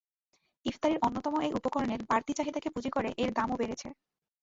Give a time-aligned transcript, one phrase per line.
[0.65, 3.87] ইফতারির অন্যতম এই উপকরণের বাড়তি চাহিদাকে পুঁজি করে এর দামও বেড়েছে।